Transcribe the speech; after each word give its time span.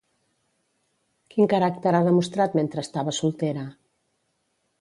Quin 1.33 1.51
caràcter 1.51 1.93
ha 1.97 2.01
demostrat 2.09 2.57
mentre 2.61 2.87
estava 2.87 3.17
soltera? 3.19 3.71